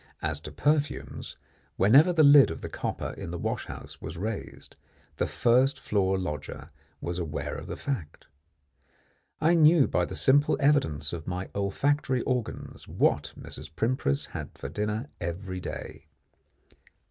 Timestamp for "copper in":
2.69-3.29